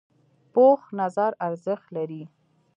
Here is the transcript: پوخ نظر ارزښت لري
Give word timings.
پوخ 0.53 0.79
نظر 0.99 1.31
ارزښت 1.47 1.87
لري 1.95 2.23